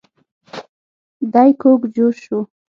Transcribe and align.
دی 1.33 1.51
کوږ 1.61 1.81
جوش 1.95 2.15
شو. 2.25 2.39